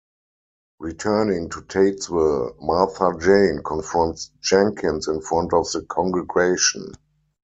Returning 0.79 1.47
to 1.49 1.61
Tatesville, 1.61 2.55
Martha 2.59 3.15
Jane 3.21 3.61
confronts 3.63 4.31
Jenkins 4.41 5.07
in 5.07 5.21
front 5.21 5.53
of 5.53 5.71
the 5.71 5.83
congregation. 5.87 6.93